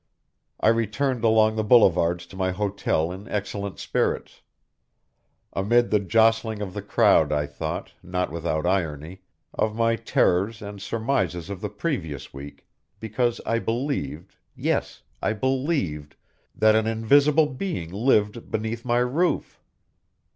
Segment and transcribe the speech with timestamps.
[0.59, 4.41] I returned along the boulevards to my hotel in excellent spirits.
[5.53, 9.21] Amid the jostling of the crowd I thought, not without irony,
[9.53, 12.65] of my terrors and surmises of the previous week,
[12.99, 16.15] because I believed, yes, I believed,
[16.55, 19.61] that an invisible being lived beneath my roof.